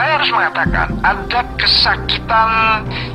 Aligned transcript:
saya 0.00 0.16
harus 0.16 0.32
mengatakan 0.32 0.88
ada 1.04 1.40
kesakitan 1.54 2.48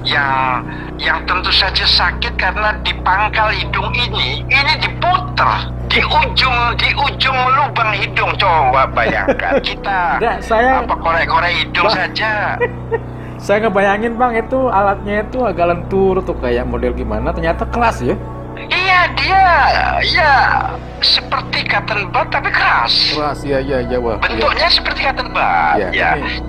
yang 0.05 0.61
yang 0.95 1.17
tentu 1.25 1.49
saja 1.49 1.81
sakit 1.81 2.37
karena 2.37 2.77
di 2.79 2.93
pangkal 3.01 3.49
hidung 3.49 3.89
ini 3.91 4.45
ini 4.45 4.73
diputer 4.77 5.49
di 5.89 5.97
ujung 5.99 6.53
di 6.77 6.93
ujung 6.93 7.33
lubang 7.57 7.89
hidung 7.91 8.29
coba 8.37 8.85
bayangkan 8.87 9.57
kita 9.65 10.21
Enggak, 10.21 10.37
saya- 10.39 10.85
apa 10.85 10.93
korek-korek 10.93 11.53
hidung 11.57 11.89
Bang. 11.89 11.97
saja 11.97 12.31
Saya 13.45 13.61
ngebayangin 13.61 14.15
bang 14.15 14.39
itu 14.39 14.57
alatnya 14.69 15.21
itu 15.21 15.41
agak 15.41 15.67
lentur 15.67 16.17
tuh 16.19 16.33
kayak 16.35 16.65
model 16.65 16.93
gimana 16.93 17.29
ternyata 17.29 17.65
keras 17.65 17.99
ya. 17.99 18.15
iya 18.71 19.11
dia 19.11 19.43
ya 20.07 20.33
seperti 20.99 21.65
cotton 21.65 22.09
bud 22.09 22.25
tapi 22.29 22.47
keras 22.47 22.93
Keras 23.11 23.41
ya 23.41 23.57
ya 23.59 23.83
ya 23.83 23.97
wah. 23.97 24.15
iya. 24.15 24.23
bentuknya 24.23 24.67
seperti 24.69 24.99
cotton 25.03 25.27
bud 25.29 25.75
Iya, 25.77 25.87
ya 25.91 26.09
ini- 26.15 26.41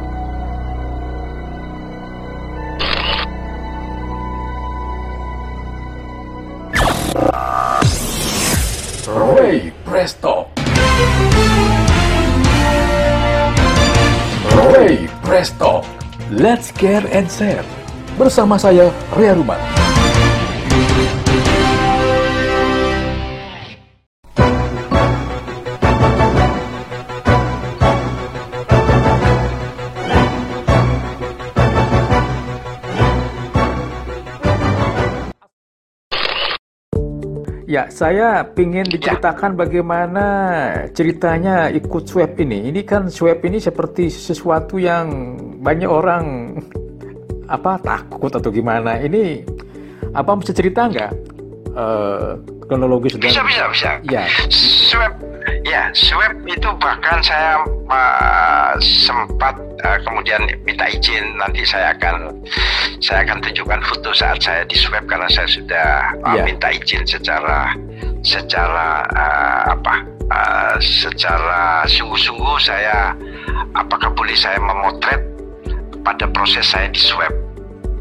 Ray 15.46 15.58
Presto. 15.58 15.82
Let's 16.30 16.72
care 16.74 17.06
and 17.14 17.30
share. 17.30 17.64
Bersama 18.18 18.58
saya, 18.58 18.90
Ria 19.14 19.36
Ruman. 19.36 19.85
Ya, 37.76 37.92
saya 37.92 38.40
ingin 38.56 38.88
diceritakan 38.88 39.52
bagaimana 39.52 40.24
ceritanya 40.96 41.68
ikut 41.68 42.08
swab 42.08 42.32
ini. 42.40 42.72
Ini 42.72 42.80
kan 42.88 43.12
swab 43.12 43.44
ini 43.44 43.60
seperti 43.60 44.08
sesuatu 44.08 44.80
yang 44.80 45.36
banyak 45.60 45.84
orang 45.84 46.56
apa 47.60 47.76
takut 47.84 48.32
atau 48.32 48.48
gimana. 48.48 48.96
Ini 48.96 49.44
apa 50.16 50.40
bisa 50.40 50.56
cerita 50.56 50.88
nggak 50.88 51.12
eh, 51.76 52.30
kronologis 52.64 53.20
dan 53.20 53.28
bisa 53.28 53.44
bisa 53.44 53.64
bisa 53.68 53.90
ya 54.08 54.24
swab 54.48 55.12
ya 55.68 55.92
swab 55.92 56.32
itu 56.48 56.68
bahkan 56.80 57.20
saya 57.20 57.60
uh, 57.92 58.72
sempat 58.80 59.52
uh, 59.84 59.98
kemudian 60.04 60.40
minta 60.64 60.86
izin 60.88 61.36
nanti 61.36 61.66
saya 61.66 61.92
akan 61.92 62.32
saya 63.02 63.26
akan 63.28 63.42
tunjukkan 63.44 63.80
foto 63.84 64.10
saat 64.12 64.38
saya 64.40 64.62
di 64.64 64.76
swab 64.78 65.04
karena 65.04 65.28
saya 65.28 65.48
sudah 65.50 65.88
uh, 66.24 66.36
Ya. 66.36 66.42
minta 66.44 66.68
izin 66.72 67.04
secara 67.04 67.72
secara 68.22 69.04
uh, 69.12 69.62
apa 69.74 69.94
uh, 70.32 70.74
secara 70.80 71.84
sungguh-sungguh 71.86 72.56
saya 72.58 73.12
apakah 73.74 74.08
boleh 74.12 74.34
saya 74.34 74.56
memotret 74.58 75.20
pada 76.00 76.24
proses 76.30 76.64
saya 76.64 76.88
di 76.88 77.00
swab 77.02 77.32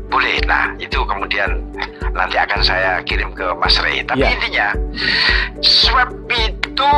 boleh 0.08 0.38
nah 0.46 0.72
itu 0.78 1.02
kemudian 1.04 1.60
nanti 2.16 2.38
akan 2.40 2.62
saya 2.64 3.02
kirim 3.04 3.34
ke 3.36 3.44
Mas 3.60 3.76
Rey 3.84 4.00
tapi 4.06 4.24
Ya. 4.24 4.32
intinya 4.32 4.68
swab 5.60 6.14
itu 6.32 6.94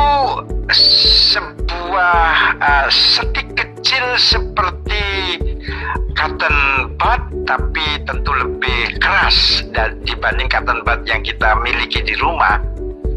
sebuah 0.70 2.22
uh, 2.62 2.86
setik 2.92 3.57
kecil 3.88 4.04
seperti 4.20 5.04
cotton 6.12 6.56
bud 7.00 7.22
tapi 7.48 7.96
tentu 8.04 8.36
lebih 8.36 9.00
keras 9.00 9.64
dan 9.72 9.96
dibanding 10.04 10.44
cotton 10.52 10.84
bud 10.84 11.08
yang 11.08 11.24
kita 11.24 11.56
miliki 11.64 12.04
di 12.04 12.12
rumah 12.20 12.60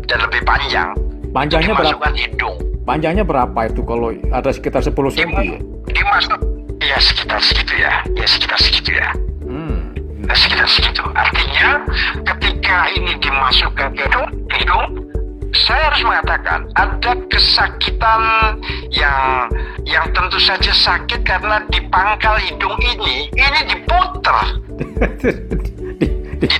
dan 0.07 0.23
lebih 0.23 0.39
panjang 0.47 0.95
panjangnya 1.35 1.75
berapa? 1.75 2.07
hidung 2.15 2.55
Panjangnya 2.87 3.27
berapa 3.27 3.59
itu 3.67 3.83
kalau 3.83 4.15
ada 4.31 4.47
sekitar 4.47 4.79
10 4.79 4.95
cm 4.95 5.31
ya? 5.43 5.59
dimasuk 5.91 6.39
ya 6.79 6.97
sekitar 7.03 7.43
segitu 7.43 7.73
ya 7.75 7.91
ya 8.15 8.23
sekitar 8.31 8.59
segitu 8.63 8.91
ya 8.95 9.11
Hmm. 9.43 9.91
Sekitar 10.31 10.63
segitu. 10.71 11.03
Artinya 11.11 11.83
ketika 12.23 12.87
ini 12.95 13.19
dimasukkan 13.19 13.91
ke 13.99 14.07
hidung, 14.07 14.27
hidung, 14.47 14.87
saya 15.53 15.91
harus 15.91 16.01
mengatakan 16.03 16.59
ada 16.73 17.11
kesakitan 17.27 18.21
yang 18.89 19.47
yang 19.83 20.05
tentu 20.11 20.39
saja 20.39 20.71
sakit 20.71 21.21
karena 21.21 21.59
di 21.67 21.79
pangkal 21.87 22.35
hidung 22.39 22.75
ini 22.79 23.27
ini 23.31 23.59
diputer. 23.67 24.37
Di, 26.41 26.49
di, 26.49 26.57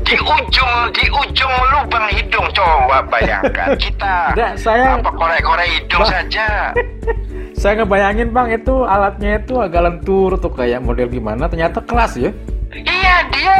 di 0.00 0.16
ujung 0.16 0.72
di 0.96 1.04
ujung 1.12 1.54
lubang 1.76 2.08
hidung. 2.08 2.48
Coba 2.56 3.04
bayangkan 3.04 3.76
kita 3.76 4.32
Enggak, 4.32 4.56
saya- 4.56 4.96
apa 4.96 5.12
korek-korek 5.12 5.68
hidung 5.76 6.00
Bang. 6.00 6.12
saja? 6.24 6.72
Saya 7.60 7.84
ngebayangin 7.84 8.32
bang 8.32 8.56
itu 8.56 8.88
alatnya 8.88 9.36
itu 9.36 9.60
agak 9.60 9.84
lentur 9.84 10.40
tuh 10.40 10.48
kayak 10.48 10.80
model 10.80 11.12
gimana. 11.12 11.44
Ternyata 11.44 11.84
keras 11.84 12.16
ya. 12.16 12.32
Iya 12.72 13.16
dia 13.28 13.58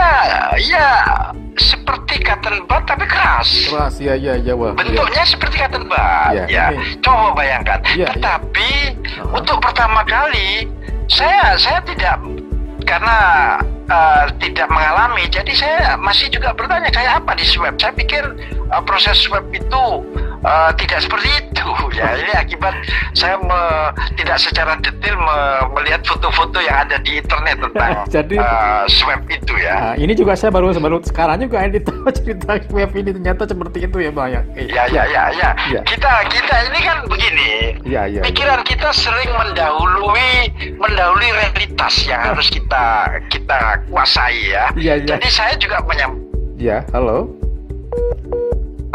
ya 0.57 0.89
seperti 1.59 2.23
cotton 2.23 2.63
bud 2.65 2.83
tapi 2.87 3.05
keras 3.05 3.49
Keras 3.69 3.95
ya 3.99 4.15
ya 4.15 4.39
ya 4.39 4.55
wah. 4.55 4.71
iya. 4.73 4.79
bentuknya 4.79 5.23
seperti 5.27 5.57
cotton 5.59 5.85
bud 5.87 6.31
Iya, 6.31 6.45
ya 6.47 6.65
ini. 6.73 6.85
coba 7.03 7.27
bayangkan 7.35 7.79
Iya, 7.91 7.95
iya. 7.99 8.07
tetapi 8.15 8.71
Aha. 9.19 9.35
untuk 9.35 9.59
pertama 9.59 10.07
kali 10.07 10.71
saya 11.11 11.59
saya 11.59 11.83
tidak 11.83 12.23
karena 12.87 13.19
eh, 13.87 14.25
tidak 14.41 14.71
mengalami 14.71 15.27
jadi 15.27 15.53
saya 15.53 15.79
masih 15.99 16.31
juga 16.31 16.55
bertanya 16.55 16.89
kayak 16.89 17.19
apa 17.21 17.35
di 17.35 17.45
swab 17.45 17.75
saya 17.77 17.93
pikir 17.93 18.23
eh, 18.49 18.83
proses 18.87 19.19
swab 19.19 19.45
itu 19.51 19.85
eh, 20.41 20.71
tidak 20.77 20.99
seperti 21.01 21.29
itu 21.41 21.69
ya 22.01 22.09
ini 22.17 22.33
akibat 22.33 22.75
saya 23.13 23.37
me- 23.37 23.91
tidak 24.15 24.37
secara 24.37 24.77
detail 24.79 25.17
me- 25.17 25.67
melihat 25.75 26.01
foto-foto 26.03 26.59
yang 26.59 26.85
ada 26.85 26.97
di 27.01 27.19
internet 27.19 27.57
tentang 27.61 27.93
Jadi- 28.15 28.39
eh, 28.39 28.83
swab 28.89 29.21
itu 29.27 29.55
ya 29.57 29.73
Nah, 29.81 29.95
ini 29.97 30.13
juga 30.13 30.35
saya 30.35 30.51
baru 30.51 30.73
baru 30.73 30.99
sekarang 31.03 31.41
juga 31.41 31.63
ini 31.63 31.79
tahu 31.79 32.09
cerita 32.17 32.57
web 32.71 32.91
ini 32.93 33.11
ternyata 33.13 33.45
seperti 33.45 33.85
itu 33.85 33.97
ya 33.99 34.11
bang 34.11 34.29
ya. 34.31 34.41
Eh, 34.57 34.67
Ya, 34.71 34.85
ya, 34.87 35.03
ya, 35.05 35.25
ya. 35.31 35.51
Iya. 35.69 35.81
Kita, 35.85 36.13
kita 36.27 36.55
ini 36.71 36.79
kan 36.81 36.97
begini. 37.07 37.51
Iya 37.85 38.03
iya. 38.07 38.21
Pikiran 38.23 38.61
kita 38.63 38.91
sering 38.91 39.29
mendahului, 39.31 40.51
mendahului 40.77 41.29
realitas 41.33 41.95
yang 42.07 42.23
harus 42.23 42.49
kita 42.49 42.85
kita 43.29 43.83
kuasai 43.89 44.53
ya. 44.53 44.71
Iya, 44.75 44.95
iya. 45.03 45.07
Jadi 45.17 45.29
saya 45.29 45.55
juga 45.57 45.83
menyampaikan 45.85 46.29
Ya 46.57 46.85
halo. 46.93 47.29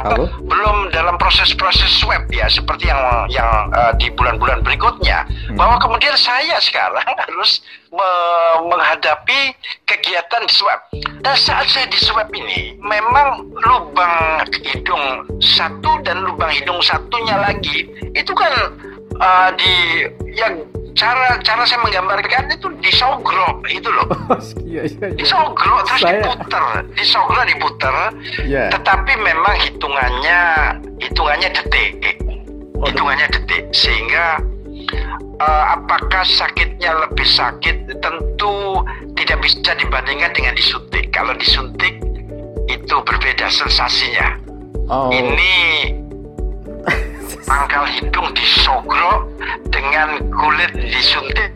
Halo. 0.05 0.29
belum 0.45 0.93
dalam 0.93 1.17
proses-proses 1.17 1.89
swab 1.97 2.29
ya 2.29 2.45
seperti 2.45 2.85
yang 2.85 3.01
yang 3.25 3.49
eh, 3.73 3.93
di 3.97 4.13
bulan-bulan 4.13 4.61
berikutnya 4.61 5.25
Hmm. 5.49 5.57
bahwa 5.57 5.77
kemudian 5.77 6.13
saya 6.13 6.57
sekarang 6.61 7.01
harus 7.25 7.61
me- 7.89 8.61
menghadapi 8.69 9.53
kegiatan 9.85 10.45
swab 10.45 10.77
dan 11.21 11.33
saat 11.33 11.65
saya 11.69 11.89
di 11.89 11.97
swab 11.97 12.29
ini 12.29 12.77
memang 12.77 13.45
lubang 13.65 14.45
hidung 14.61 15.25
satu 15.41 15.97
dan 16.01 16.21
lubang 16.21 16.53
hidung 16.53 16.77
satunya 16.81 17.41
lagi 17.41 17.89
itu 18.13 18.33
kan 18.37 18.53
eh, 19.17 19.49
di 19.57 19.73
yang 20.33 20.61
cara 20.95 21.35
cara 21.43 21.67
saya 21.67 21.83
menggambarkan 21.83 22.47
itu 22.49 22.67
disogrok 22.79 23.59
itu 23.67 23.89
loh 23.91 24.07
Iya 24.63 24.87
iya. 24.87 25.05
iya. 25.05 25.07
disogrok 25.13 25.83
terus 25.85 26.01
Saya- 26.01 26.23
diputer 26.23 26.63
disogrok 26.95 27.43
diputer 27.45 27.95
Ya. 28.47 28.71
tetapi 28.71 29.13
memang 29.17 29.55
hitungannya 29.61 30.39
hitungannya 30.99 31.49
detik 31.51 31.95
Oh, 32.75 32.87
hitungannya 32.87 33.27
detik 33.31 33.71
sehingga 33.71 34.35
eh, 35.35 35.63
apakah 35.71 36.23
sakitnya 36.23 36.91
lebih 37.07 37.23
sakit 37.23 37.87
tentu 37.99 38.83
tidak 39.15 39.39
bisa 39.39 39.71
dibandingkan 39.75 40.31
dengan 40.31 40.53
disuntik 40.53 41.07
kalau 41.09 41.31
disuntik 41.35 41.95
itu 42.67 42.95
berbeda 43.01 43.47
sensasinya 43.47 44.35
Oh. 44.85 45.09
ini 45.09 45.89
pangkal 47.45 47.85
hidung 47.85 48.27
disogrok 48.33 49.29
dengan 49.69 50.19
kulit 50.33 50.73
disuntik 50.73 51.53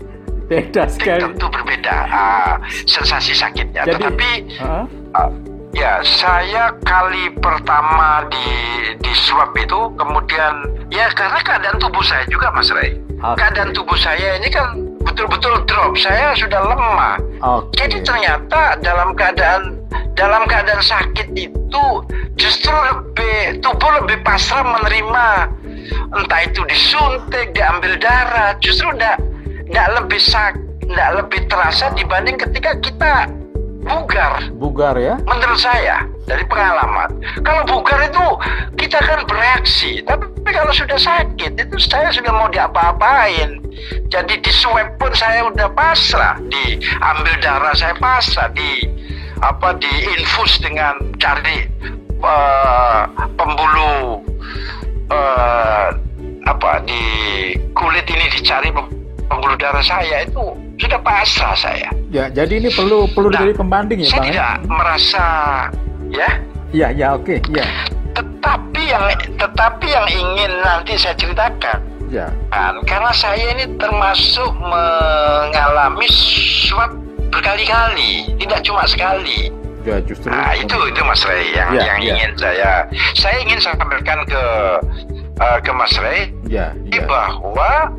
beda 0.50 0.90
sekali. 0.90 1.22
tentu 1.22 1.46
berbeda 1.50 1.96
ah, 2.10 2.56
sensasi 2.90 3.38
sakitnya 3.38 3.86
Jadi, 3.86 3.94
tetapi 3.98 4.30
Hah? 4.58 4.86
Uh, 5.10 5.30
ya, 5.74 6.02
saya 6.02 6.74
kali 6.86 7.34
pertama 7.42 8.26
di 8.30 8.50
di 8.98 9.14
swab 9.14 9.54
itu 9.58 9.94
kemudian 9.98 10.54
ya 10.90 11.10
karena 11.14 11.38
keadaan 11.46 11.78
tubuh 11.78 12.02
saya 12.02 12.26
juga 12.30 12.50
Mas 12.54 12.70
Ray. 12.74 12.98
Oke. 13.22 13.42
Keadaan 13.42 13.74
tubuh 13.74 13.98
saya 13.98 14.38
ini 14.38 14.50
kan 14.50 14.78
betul-betul 15.02 15.66
drop. 15.66 15.98
Saya 15.98 16.34
sudah 16.38 16.62
lemah. 16.62 17.18
Oke. 17.42 17.74
Jadi 17.78 18.06
ternyata 18.06 18.78
dalam 18.82 19.14
keadaan 19.14 19.78
dalam 20.14 20.46
keadaan 20.46 20.84
sakit 20.84 21.32
itu 21.34 21.86
justru 22.36 22.72
lebih 22.72 23.64
tubuh 23.64 23.92
lebih 24.04 24.20
pasrah 24.24 24.64
menerima 24.64 25.28
entah 26.14 26.42
itu 26.46 26.62
disuntik, 26.68 27.54
diambil 27.54 27.96
darah, 28.02 28.54
justru 28.62 28.90
enggak 28.94 29.18
enggak 29.70 29.88
lebih 30.02 30.22
sak 30.22 30.58
tidak 30.90 31.10
lebih 31.22 31.42
terasa 31.46 31.94
dibanding 31.94 32.38
ketika 32.42 32.74
kita 32.82 33.14
bugar. 33.86 34.50
Bugar 34.58 34.96
ya? 34.98 35.16
menurut 35.24 35.62
saya 35.62 36.02
dari 36.26 36.42
pengalaman. 36.50 37.10
Kalau 37.46 37.62
bugar 37.70 38.10
itu 38.10 38.26
kita 38.82 38.98
kan 38.98 39.22
bereaksi 39.30 40.02
tapi 40.04 40.26
kalau 40.50 40.74
sudah 40.74 40.98
sakit 40.98 41.62
itu 41.62 41.78
saya 41.78 42.10
sudah 42.10 42.34
mau 42.34 42.50
diapa-apain. 42.50 43.62
Jadi 44.10 44.34
di 44.42 44.52
swab 44.52 44.98
pun 44.98 45.14
saya 45.14 45.46
udah 45.46 45.70
pasrah 45.78 46.42
diambil 46.50 47.34
darah 47.40 47.74
saya 47.78 47.94
pasrah 48.02 48.50
di 48.58 48.90
apa 49.40 49.78
di 49.80 49.94
infus 50.20 50.60
dengan 50.60 51.00
cari 51.22 51.70
eh, 52.20 53.04
pembuluh 53.38 54.20
eh, 55.10 55.88
apa 56.46 56.72
di 56.84 57.04
kulit 57.72 58.06
ini 58.06 58.26
dicari 58.32 58.70
pem- 58.70 58.90
pembuluh 59.26 59.56
darah 59.56 59.82
saya 59.82 60.24
itu 60.24 60.42
sudah 60.78 61.00
pasrah 61.00 61.54
saya 61.54 61.90
Ya, 62.10 62.26
jadi 62.26 62.58
ini 62.58 62.70
perlu 62.70 63.06
perlu 63.08 63.30
Nah, 63.30 63.38
jadi 63.40 63.54
pembanding 63.54 64.00
ya, 64.02 64.08
saya 64.08 64.18
Bang? 64.18 64.26
ya? 64.26 64.34
tidak 64.34 64.54
merasa 64.68 65.26
ya 66.10 66.30
Ya, 66.70 66.88
ya, 66.90 67.14
oke, 67.14 67.42
ya, 67.50 67.66
tetapi 68.14 68.84
yang 68.88 69.06
tetapi 69.36 69.88
yang 69.90 70.06
ingin 70.08 70.52
nanti 70.62 70.94
saya 70.94 71.18
ceritakan 71.18 71.82
ya. 72.08 72.30
kan 72.50 72.78
karena 72.86 73.10
saya 73.10 73.54
ini 73.54 73.66
termasuk 73.76 74.54
mengalami 74.54 76.06
swab 76.66 76.94
berkali-kali 77.30 78.30
tidak 78.38 78.62
cuma 78.62 78.86
sekali 78.86 79.50
Ya, 79.90 79.98
justru. 80.06 80.30
nah 80.30 80.54
itu 80.54 80.78
itu 80.86 81.02
Mas 81.02 81.26
Ray 81.26 81.50
yang 81.52 81.70
Ya, 81.74 81.82
yang 81.90 82.00
ya. 82.00 82.14
ingin 82.14 82.32
saya 82.38 82.72
saya 83.14 83.36
ingin 83.42 83.58
sampaikan 83.58 84.22
ke 84.24 84.44
eh, 85.40 85.58
ke 85.60 85.72
Mas 85.74 85.94
Ray 85.98 86.30
Ya, 86.46 86.74
ya. 86.90 87.02
bahwa 87.06 87.90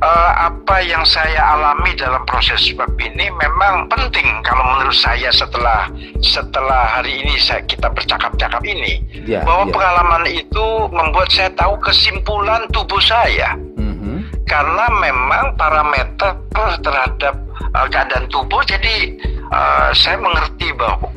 eh, 0.00 0.32
apa 0.42 0.76
yang 0.82 1.00
saya 1.02 1.40
alami 1.56 1.96
dalam 1.96 2.20
proses 2.24 2.60
swab 2.60 2.92
ini 2.96 3.28
memang 3.30 3.88
penting 3.88 4.26
kalau 4.42 4.64
menurut 4.66 4.92
saya 4.94 5.28
setelah 5.30 5.88
setelah 6.20 7.00
hari 7.00 7.20
ini 7.20 7.36
saya 7.36 7.64
kita 7.64 7.88
bercakap-cakap 7.88 8.60
ini 8.62 9.00
Ya, 9.24 9.40
bahwa 9.40 9.64
ya. 9.64 9.72
pengalaman 9.72 10.24
itu 10.28 10.66
membuat 10.90 11.28
saya 11.30 11.48
tahu 11.54 11.80
kesimpulan 11.80 12.68
tubuh 12.68 13.00
saya 13.00 13.56
Mhm. 13.80 14.44
karena 14.44 14.84
memang 14.92 15.56
parameter 15.56 16.36
terhadap 16.80 17.32
uh, 17.72 17.86
keadaan 17.86 18.28
tubuh 18.28 18.60
jadi 18.62 19.14
uh, 19.48 19.88
saya 19.92 20.18
mengerti 20.18 20.68
bahwa 20.74 21.08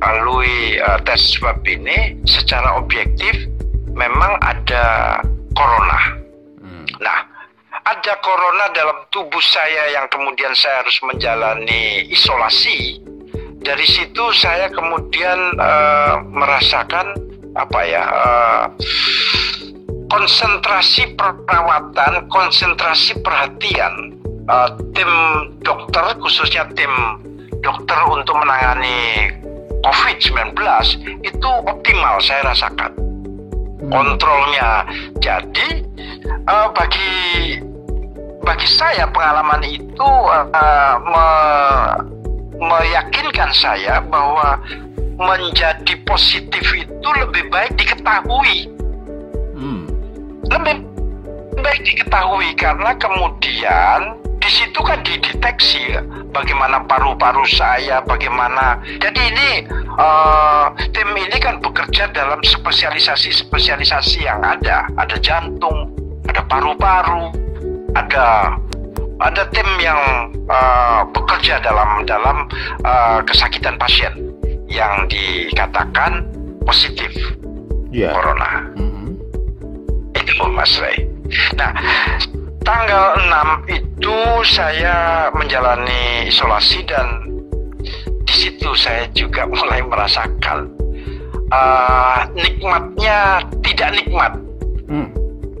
melalui 0.00 0.76
uh, 0.82 1.00
tes 1.04 1.18
swab 1.36 1.64
ini 1.64 2.18
secara 2.28 2.76
objektif 2.78 3.32
memang 3.96 4.36
ada 4.44 5.18
corona. 5.56 6.00
Hmm. 6.60 6.84
Nah, 7.00 7.18
ada 7.86 8.18
corona 8.18 8.66
dalam 8.74 9.06
tubuh 9.14 9.40
saya 9.40 9.94
yang 9.94 10.10
kemudian 10.10 10.50
saya 10.58 10.82
harus 10.82 10.98
menjalani 11.06 12.10
isolasi. 12.10 12.98
Dari 13.62 13.86
situ 13.86 14.24
saya 14.34 14.70
kemudian 14.70 15.38
eh, 15.58 16.14
merasakan 16.26 17.14
apa 17.54 17.80
ya 17.86 18.04
eh, 18.04 18.64
konsentrasi 20.10 21.14
perawatan, 21.14 22.26
konsentrasi 22.30 23.22
perhatian 23.22 24.18
eh, 24.50 24.70
tim 24.94 25.10
dokter 25.62 26.14
khususnya 26.18 26.66
tim 26.74 26.90
dokter 27.62 27.98
untuk 28.10 28.34
menangani 28.34 29.30
COVID-19 29.86 30.58
itu 31.22 31.50
optimal 31.70 32.18
saya 32.18 32.42
rasakan 32.42 32.90
Hmm. 33.76 33.92
kontrolnya. 33.92 34.82
Jadi 35.22 35.84
eh, 36.26 36.68
bagi 36.74 37.14
bagi 38.42 38.66
saya 38.66 39.06
pengalaman 39.06 39.62
itu 39.62 40.10
eh, 40.32 40.94
me- 41.06 41.98
meyakinkan 42.56 43.52
saya 43.52 44.00
bahwa 44.02 44.58
menjadi 45.16 45.94
positif 46.02 46.64
itu 46.72 47.08
lebih 47.20 47.46
baik 47.48 47.72
diketahui, 47.76 48.66
Hmm. 49.54 49.86
lebih 50.50 50.82
baik 51.60 51.80
diketahui 51.84 52.52
karena 52.56 52.90
kemudian 52.96 54.18
di 54.46 54.52
situ 54.62 54.78
kan 54.78 55.02
dideteksi 55.02 55.98
bagaimana 56.30 56.78
paru-paru 56.86 57.42
saya, 57.50 57.98
bagaimana. 58.06 58.78
Jadi 59.02 59.18
ini 59.18 59.66
eh, 59.74 60.66
tim 60.94 61.10
ini 61.18 61.34
kan 61.42 61.58
bekerja 61.58 62.14
dalam 62.14 62.38
spesialisasi-spesialisasi 62.46 64.22
yang 64.22 64.38
ada. 64.46 64.86
Ada 64.94 65.18
jantung, 65.18 65.90
ada 66.30 66.46
paru-paru, 66.46 67.34
ada 67.98 68.54
ada 69.18 69.42
tim 69.50 69.66
yang 69.82 70.30
eh, 70.46 71.00
bekerja 71.10 71.58
dalam 71.66 72.06
dalam 72.06 72.46
eh, 72.86 73.18
kesakitan 73.26 73.74
pasien 73.82 74.14
yang 74.70 75.10
dikatakan 75.10 76.22
positif 76.62 77.10
Ya. 77.90 78.14
corona 78.14 78.62
Mhm. 78.78 79.18
itu 80.14 80.44
Mas 80.54 80.70
Ray. 80.78 81.06
Nah, 81.58 81.72
tanggal 82.66 83.14
6 83.22 83.78
itu 83.78 84.18
saya 84.42 85.30
menjalani 85.30 86.26
isolasi 86.26 86.82
dan 86.82 87.06
di 88.26 88.34
situ 88.34 88.74
saya 88.74 89.06
juga 89.14 89.46
mulai 89.54 89.80
merasakan 89.86 90.66
uh, 91.54 92.26
nikmatnya 92.34 93.38
tidak 93.62 93.94
nikmat 93.94 94.34
Hmm. 94.86 95.10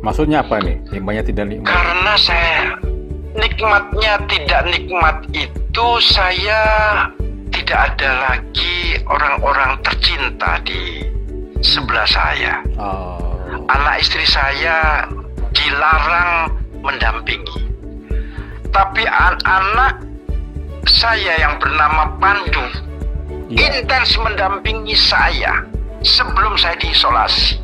Maksudnya 0.06 0.38
apa 0.38 0.62
nih? 0.62 0.78
Nikmatnya 0.94 1.24
tidak 1.26 1.44
nikmat. 1.50 1.66
karena 1.66 2.14
saya 2.14 2.78
nikmatnya 3.34 4.14
tidak 4.30 4.62
nikmat 4.70 5.16
itu 5.34 5.88
saya 5.98 6.62
tidak 7.50 7.90
ada 7.90 8.10
lagi 8.30 9.02
orang-orang 9.02 9.74
tercinta 9.82 10.62
di 10.62 11.02
sebelah 11.58 12.06
saya. 12.06 12.62
Oh. 12.78 13.18
anak 13.66 13.98
istri 13.98 14.22
saya 14.30 15.10
dilarang 15.50 16.54
mendampingi. 17.06 17.62
Tapi 18.74 19.06
an- 19.06 19.42
anak 19.46 20.02
saya 20.90 21.38
yang 21.38 21.54
bernama 21.62 22.18
Pandu 22.18 22.66
Iya. 23.46 23.78
intens 23.78 24.18
mendampingi 24.18 24.98
saya 24.98 25.62
sebelum 26.02 26.58
saya 26.58 26.74
diisolasi. 26.82 27.62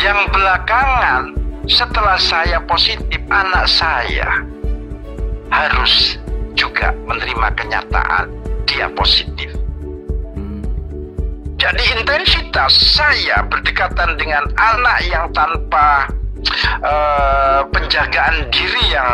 Yang 0.00 0.32
belakangan 0.32 1.36
setelah 1.68 2.16
saya 2.16 2.58
positif, 2.64 3.20
anak 3.28 3.68
saya 3.68 4.42
harus 5.52 6.16
juga 6.56 6.96
menerima 7.04 7.48
kenyataan 7.52 8.32
dia 8.64 8.88
positif. 8.96 9.52
Hmm. 10.34 10.64
Jadi 11.60 11.84
intensitas 12.00 12.72
saya 12.96 13.44
berdekatan 13.46 14.16
dengan 14.16 14.48
anak 14.56 14.98
yang 15.06 15.28
tanpa 15.36 16.08
eh, 16.82 17.60
penjagaan 17.70 18.34
diri 18.50 18.84
yang 18.90 19.10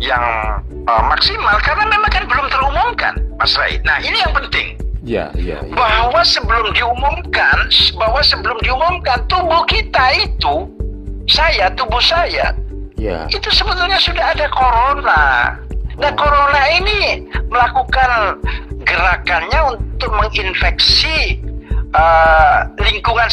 yang 0.00 0.24
eh, 0.70 1.02
maksimal 1.06 1.56
karena 1.60 1.84
memang 1.86 2.10
kan 2.10 2.24
belum 2.26 2.46
terumumkan, 2.48 3.14
Mas 3.36 3.54
Rai. 3.56 3.78
Nah 3.84 4.00
ini 4.00 4.16
yang 4.18 4.32
penting 4.32 4.76
Ya, 5.00 5.32
ya, 5.32 5.56
ya. 5.64 5.72
bahwa 5.72 6.20
sebelum 6.20 6.76
diumumkan, 6.76 7.56
bahwa 7.96 8.20
sebelum 8.20 8.60
diumumkan 8.60 9.24
tubuh 9.32 9.64
kita 9.64 10.12
itu, 10.20 10.68
saya 11.24 11.72
tubuh 11.72 12.00
saya 12.04 12.52
Ya. 13.00 13.24
itu 13.32 13.48
sebetulnya 13.48 13.96
sudah 13.96 14.36
ada 14.36 14.44
corona. 14.52 15.56
Nah, 15.96 16.12
corona 16.20 16.62
ini 16.76 17.24
melakukan 17.48 18.36
gerakannya 18.84 19.72
untuk 19.72 20.12
menginfeksi 20.12 21.40
eh, 21.90 22.56
lingkungan 22.76 23.28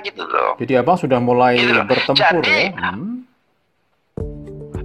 gitu 0.00 0.22
loh. 0.24 0.54
Jadi 0.56 0.72
abang 0.74 0.96
sudah 0.96 1.18
mulai 1.18 1.56
Gitu 1.56 1.72
loh. 1.72 1.84
bertempur 1.84 2.42
Jadi- 2.42 2.70
ya? 2.70 2.90
Hmm. 2.92 3.14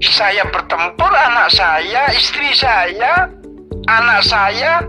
Saya 0.03 0.43
bertempur, 0.45 1.07
anak 1.07 1.47
saya, 1.47 2.11
istri 2.11 2.51
saya, 2.51 3.23
anak 3.87 4.19
saya. 4.21 4.83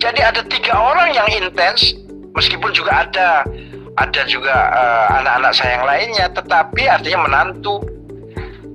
Jadi 0.00 0.18
ada 0.18 0.40
tiga 0.48 0.72
orang 0.72 1.12
yang 1.12 1.28
intens, 1.30 1.92
meskipun 2.32 2.72
juga 2.72 3.04
ada 3.04 3.44
ada 3.92 4.22
juga 4.24 4.56
eh, 4.72 5.06
anak-anak 5.20 5.52
saya 5.52 5.70
yang 5.76 5.84
lainnya, 5.84 6.26
tetapi 6.32 6.82
artinya 6.88 7.28
menantu. 7.28 7.76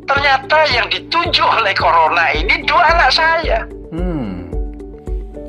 Ternyata 0.06 0.58
yang 0.72 0.88
ditunjuk 0.88 1.44
oleh 1.44 1.74
corona 1.74 2.32
ini 2.32 2.64
dua 2.64 2.94
anak 2.94 3.10
saya. 3.12 3.66
Hmm. 3.92 4.46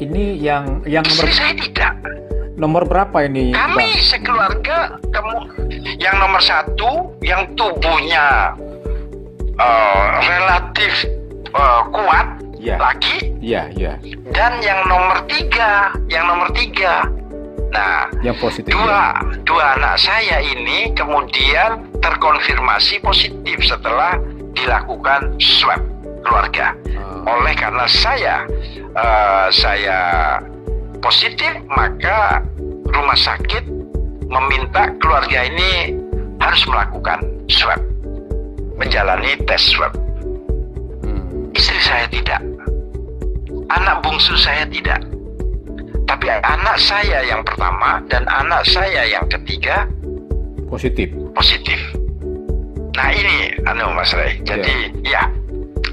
Ini 0.00 0.40
yang 0.40 0.82
yang 0.82 1.04
nomor 1.04 1.14
Istri 1.20 1.32
saya 1.36 1.52
tidak. 1.54 1.92
Nomor 2.58 2.82
berapa 2.84 3.22
ini, 3.22 3.54
Kami 3.54 3.78
Bang? 3.78 4.02
sekeluarga 4.02 4.78
kamu 5.08 5.36
yang 5.96 6.18
nomor 6.18 6.42
satu 6.42 7.14
yang 7.22 7.46
tubuhnya 7.54 8.52
eh, 9.54 10.06
relatif 10.20 11.06
eh, 11.48 11.82
kuat 11.88 12.26
Ya. 12.58 12.74
lagi 12.74 13.38
Ya, 13.38 13.70
ya. 13.70 14.02
dan 14.34 14.58
yang 14.58 14.82
nomor 14.90 15.22
tiga 15.30 15.94
yang 16.10 16.26
nomor 16.26 16.50
tiga 16.50 17.06
nah 17.70 18.10
Yang 18.18 18.36
positif. 18.42 18.70
ya? 18.70 18.74
dua 18.74 19.02
dua 19.46 19.64
anak 19.78 19.94
saya 19.94 20.42
ini 20.42 20.90
kemudian 20.90 21.86
terkonfirmasi 22.02 22.98
positif 22.98 23.62
setelah 23.62 24.18
dilakukan 24.58 25.38
swab 25.38 25.78
keluarga. 26.26 26.74
Oh. 26.98 27.38
Oleh 27.38 27.54
karena 27.54 27.86
saya 27.86 28.42
eh, 28.90 29.46
saya 29.54 29.98
positif, 31.00 31.52
maka 31.70 32.42
rumah 32.88 33.18
sakit 33.18 33.64
meminta 34.28 34.92
keluarga 35.00 35.48
ini 35.48 35.96
harus 36.38 36.62
melakukan 36.68 37.24
swab, 37.48 37.80
menjalani 38.76 39.38
tes 39.48 39.62
swab. 39.72 39.92
Hmm. 41.02 41.50
Istri 41.56 41.80
saya 41.82 42.06
tidak, 42.12 42.40
anak 43.72 44.04
bungsu 44.04 44.36
saya 44.36 44.68
tidak, 44.68 45.00
tapi 46.04 46.26
anak 46.30 46.76
saya 46.80 47.24
yang 47.24 47.42
pertama 47.44 48.00
dan 48.08 48.24
anak 48.28 48.64
saya 48.68 49.04
yang 49.08 49.24
ketiga 49.28 49.88
Positif. 50.68 51.08
positif. 51.32 51.80
Nah 52.92 53.08
ini, 53.14 53.56
anu 53.64 53.88
Mas 53.96 54.12
Ray. 54.12 54.36
Jadi 54.44 54.92
ya, 55.00 55.24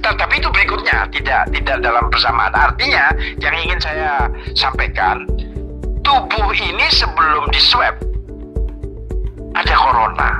tetapi 0.06 0.38
itu 0.38 0.50
berikutnya 0.54 1.10
tidak 1.10 1.50
tidak 1.50 1.78
dalam 1.82 2.06
bersamaan. 2.14 2.54
Artinya 2.54 3.10
yang 3.42 3.56
ingin 3.66 3.80
saya 3.82 4.30
sampaikan, 4.54 5.26
tubuh 6.06 6.50
ini 6.54 6.86
sebelum 6.94 7.50
di 7.50 7.58
swab 7.58 7.96
ada 9.56 9.74
corona. 9.74 10.32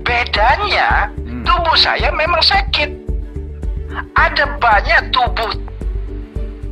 Bedanya 0.00 1.12
Hmm. 1.28 1.44
tubuh 1.44 1.76
saya 1.76 2.08
memang 2.14 2.40
sakit. 2.40 2.88
Ada 4.16 4.56
banyak 4.56 5.12
tubuh 5.12 5.52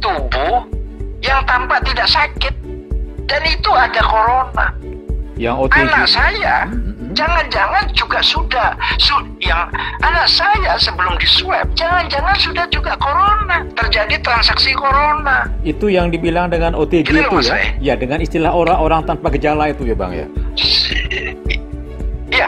tubuh 0.00 0.64
yang 1.20 1.44
tampak 1.44 1.84
tidak 1.84 2.08
sakit 2.08 2.54
dan 3.28 3.42
itu 3.44 3.70
ada 3.76 4.00
corona. 4.00 4.66
Yang 5.36 5.68
OTG. 5.68 5.76
Anak 5.84 6.06
saya 6.08 6.56
Mm-mm. 6.68 6.99
Jangan-jangan 7.12 7.84
juga 7.90 8.18
sudah 8.20 8.68
su- 8.96 9.26
yang 9.38 9.66
anak 10.00 10.26
saya 10.26 10.76
sebelum 10.76 11.16
di 11.16 11.26
swab 11.26 11.66
jangan-jangan 11.72 12.36
sudah 12.36 12.64
juga 12.68 12.94
corona 12.96 13.66
terjadi 13.74 14.16
transaksi 14.20 14.70
corona 14.72 15.50
Itu 15.60 15.86
yang 15.86 16.08
dibilang 16.08 16.48
dengan 16.48 16.72
OTG 16.72 17.04
Gitu 17.04 17.18
itu 17.18 17.38
ya? 17.42 17.50
Ray. 17.50 17.66
Ya, 17.80 17.94
dengan 17.94 18.18
istilah 18.18 18.50
orang-orang 18.50 19.02
tanpa 19.04 19.28
gejala 19.28 19.68
itu 19.68 19.82
ya 19.84 19.94
Bang 19.94 20.12
ya? 20.12 20.26
ya 22.30 22.46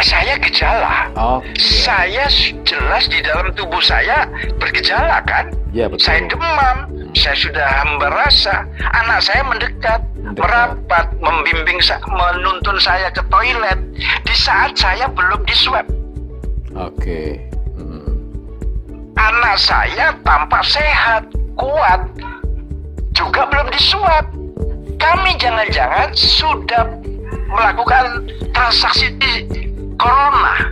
saya 0.00 0.40
gejala 0.40 1.10
Oh, 1.14 1.38
saya 1.58 2.24
jelas 2.64 3.04
di 3.06 3.20
dalam 3.20 3.52
tubuh 3.52 3.82
saya 3.82 4.24
bergejala 4.56 5.20
kan 5.22 5.52
ya 5.68 5.84
betul. 5.84 6.06
saya 6.06 6.24
demam 6.24 6.87
saya 7.16 7.36
sudah 7.36 7.66
hamba 7.82 8.08
rasa 8.12 8.68
anak 8.92 9.20
saya 9.24 9.40
mendekat 9.46 10.00
Mendekat. 10.18 10.44
merapat 10.44 11.06
membimbing 11.22 11.80
menuntun 12.08 12.76
saya 12.82 13.08
ke 13.12 13.22
toilet 13.32 13.78
di 14.26 14.34
saat 14.36 14.76
saya 14.76 15.08
belum 15.12 15.40
di 15.48 15.54
swab 15.56 15.86
Oke. 16.78 17.42
Mm. 17.74 18.14
anak 19.18 19.56
saya 19.58 20.14
tampak 20.22 20.62
sehat, 20.62 21.26
kuat, 21.58 22.06
juga 23.18 23.50
belum 23.50 23.66
disuap. 23.74 24.24
Kami 24.98 25.34
jangan-jangan 25.42 26.14
sudah 26.14 26.86
melakukan 27.50 28.30
transaksi 28.54 29.10
corona. 29.98 30.70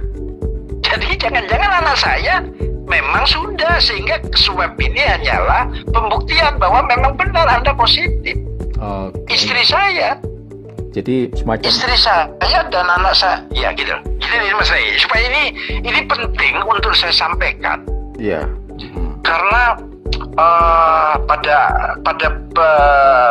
Jadi 0.87 1.19
jangan-jangan 1.19 1.71
anak 1.83 1.97
saya 1.99 2.35
memang 2.87 3.27
sudah 3.27 3.79
sehingga 3.83 4.19
swab 4.39 4.79
ini 4.79 5.03
hanyalah 5.03 5.69
pembuktian 5.91 6.57
bahwa 6.57 6.87
memang 6.87 7.19
benar 7.19 7.47
Anda 7.51 7.75
positif. 7.75 8.39
Oke. 8.79 9.19
Istri 9.35 9.63
saya, 9.67 10.19
Jadi 10.97 11.29
semacam 11.37 11.69
istri 11.69 11.93
saya 12.01 12.61
dan 12.73 12.89
anak 12.89 13.13
saya, 13.13 13.45
ya 13.53 13.69
gitu. 13.77 13.93
Jadi 14.17 14.35
ini 14.49 14.55
Mas 14.57 14.73
Ray, 14.73 14.97
supaya 14.97 15.23
ini 15.29 15.43
ini 15.85 16.01
penting 16.09 16.55
untuk 16.65 16.97
saya 16.97 17.13
sampaikan. 17.13 17.85
ya. 18.17 18.49
Mm. 18.77 19.25
karena 19.25 19.65
eh, 20.37 21.15
pada 21.25 21.59
pada 22.05 22.29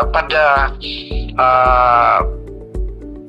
pada 0.09 0.45
eh, 1.37 2.19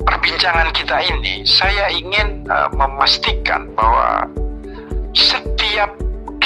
perbincangan 0.05 0.69
kita 0.73 0.97
ini 1.05 1.45
saya 1.45 1.93
ingin 1.93 2.45
eh, 2.49 2.69
memastikan 2.73 3.69
bahwa 3.77 4.29
setiap 5.13 5.93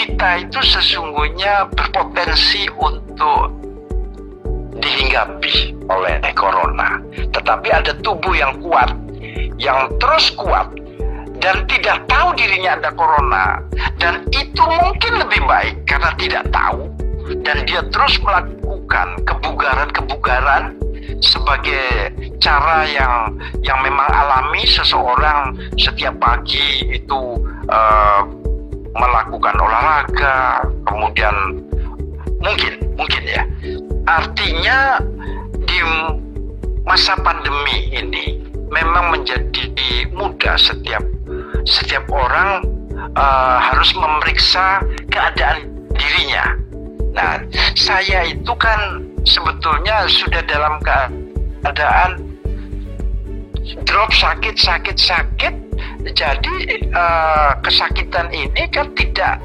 kita 0.00 0.48
itu 0.48 0.60
sesungguhnya 0.64 1.68
berpotensi 1.76 2.64
untuk 2.80 3.52
dihinggapi 4.80 5.76
oleh 5.92 6.16
corona. 6.32 6.96
Tetapi 7.12 7.68
ada 7.68 7.92
tubuh 8.00 8.32
yang 8.32 8.56
kuat 8.64 8.96
yang 9.60 9.92
terus 10.00 10.32
kuat 10.40 10.72
dan 11.44 11.68
tidak 11.68 12.00
tahu 12.08 12.32
dirinya 12.32 12.80
ada 12.80 12.90
corona. 12.96 13.60
Dan 14.00 14.24
itu 14.32 14.64
mungkin 14.64 15.20
lebih 15.20 15.44
baik 15.44 15.84
karena 15.84 16.16
tidak 16.16 16.48
tahu 16.48 16.88
dan 17.44 17.68
dia 17.68 17.84
terus 17.92 18.16
melakukan 18.24 19.20
kebugaran-kebugaran 19.28 20.80
sebagai 21.20 22.08
cara 22.40 22.88
yang 22.88 23.36
yang 23.60 23.76
memang 23.84 24.08
alami 24.08 24.64
seseorang 24.64 25.52
setiap 25.76 26.16
pagi 26.16 26.88
itu 26.88 27.36
eh, 27.68 28.39
melakukan 28.94 29.56
olahraga 29.58 30.66
kemudian 30.86 31.36
mungkin 32.40 32.74
mungkin 32.98 33.22
ya 33.24 33.42
artinya 34.08 34.98
di 35.68 35.78
masa 36.82 37.14
pandemi 37.22 37.92
ini 37.94 38.40
memang 38.70 39.14
menjadi 39.14 39.70
mudah 40.14 40.56
setiap 40.58 41.02
setiap 41.66 42.06
orang 42.10 42.64
eh, 43.14 43.58
harus 43.70 43.90
memeriksa 43.94 44.82
keadaan 45.10 45.70
dirinya. 45.94 46.56
Nah, 47.10 47.42
saya 47.74 48.30
itu 48.30 48.52
kan 48.56 49.02
sebetulnya 49.26 50.06
sudah 50.06 50.42
dalam 50.46 50.78
keadaan 50.80 52.10
drop 53.84 54.10
sakit 54.14 54.56
sakit 54.56 54.96
sakit, 54.96 55.54
jadi 56.16 56.54
eh, 56.80 57.50
kesakitan 57.62 58.32
ini 58.32 58.64
kan 58.72 58.88
tidak 58.96 59.40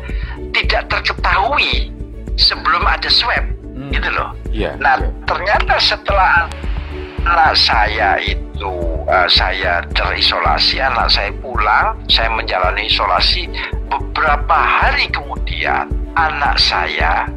tidak 0.55 0.81
terketahui 0.88 1.91
sebelum 2.35 2.83
ada 2.88 3.07
swab, 3.12 3.43
Hmm. 3.75 3.91
gitu 3.91 4.07
loh. 4.15 4.31
Iya. 4.55 4.79
Nah, 4.79 4.95
iya. 5.03 5.12
ternyata 5.27 5.75
setelah 5.83 6.47
anak 7.27 7.53
saya 7.59 8.15
itu 8.24 8.74
eh, 9.12 9.27
saya 9.27 9.83
terisolasi, 9.91 10.79
anak 10.79 11.12
saya 11.12 11.29
pulang, 11.43 12.00
saya 12.07 12.31
menjalani 12.31 12.88
isolasi. 12.88 13.51
Beberapa 13.91 14.55
hari 14.55 15.12
kemudian, 15.12 15.91
anak 16.15 16.55
saya 16.55 17.27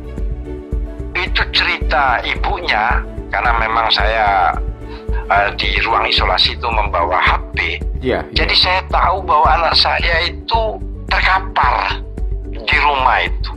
itu 1.19 1.43
cerita 1.51 2.23
ibunya 2.23 3.03
karena 3.35 3.53
memang 3.59 3.91
saya 3.91 4.55
eh, 5.29 5.51
di 5.57 5.71
ruang 5.85 6.09
isolasi 6.09 6.57
itu 6.57 6.69
membawa 6.69 7.21
HP. 7.21 7.79
Iya. 8.01 8.21
iya. 8.21 8.21
Jadi 8.35 8.55
saya 8.57 8.81
tahu 8.89 9.23
bahwa 9.25 9.49
anak 9.61 9.75
saya 9.77 10.29
itu 10.29 10.63
terkapar 11.09 12.01
di 12.53 12.77
rumah 12.81 13.19
itu. 13.25 13.53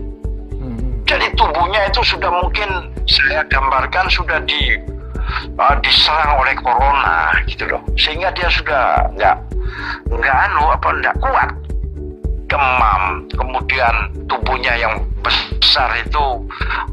Mm. 0.60 1.04
Jadi 1.08 1.28
tubuhnya 1.36 1.82
itu 1.88 2.02
sudah 2.04 2.32
mungkin 2.32 2.70
saya 3.08 3.44
gambarkan 3.52 4.08
sudah 4.08 4.40
di 4.48 4.80
uh, 5.60 5.76
diserang 5.84 6.40
oleh 6.40 6.56
corona 6.60 7.36
gitu 7.48 7.68
loh. 7.68 7.82
Sehingga 8.00 8.32
dia 8.36 8.48
sudah 8.52 9.12
nggak 9.16 9.38
nggak 10.12 10.36
anu 10.52 10.64
apa 10.72 10.90
nggak 11.00 11.16
kuat 11.20 11.52
demam. 12.48 13.04
Kemudian 13.32 13.96
tubuhnya 14.28 14.74
yang 14.80 14.96
besar 15.24 15.92
itu 16.02 16.26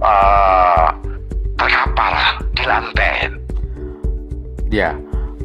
uh, 0.03 0.91
terkapar 1.59 2.39
di 2.55 2.63
lantai 2.63 3.38
Iya. 4.69 4.93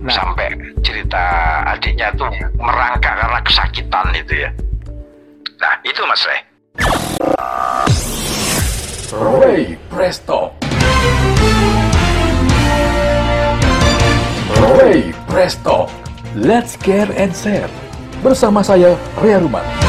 Nah, 0.04 0.12
sampai 0.12 0.52
cerita 0.84 1.24
adiknya 1.64 2.12
tuh 2.20 2.28
merangkak 2.60 3.16
karena 3.16 3.40
kesakitan 3.40 4.08
itu 4.12 4.34
ya. 4.44 4.52
Nah 5.64 5.74
itu 5.88 6.02
Mas 6.04 6.24
Rey. 6.28 6.42
Ray 9.16 9.64
Presto. 9.88 10.52
Ray 14.60 15.16
Presto. 15.32 15.88
Let's 16.36 16.76
care 16.76 17.08
and 17.16 17.32
share. 17.32 17.72
Bersama 18.20 18.60
saya, 18.60 19.00
Ria 19.24 19.40
Ruman. 19.40 19.83